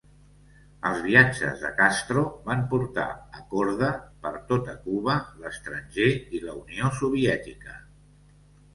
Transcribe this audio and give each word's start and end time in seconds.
Els 0.91 1.03
viatges 1.07 1.59
de 1.65 1.71
Castro 1.81 2.23
van 2.47 2.65
portar 2.73 3.05
a 3.41 3.45
Korda 3.53 3.93
per 4.25 4.33
tota 4.55 4.77
Cuba, 4.89 5.21
l'estranger 5.45 6.13
i 6.19 6.45
la 6.51 6.61
Unió 6.67 6.95
Soviètica. 7.05 7.81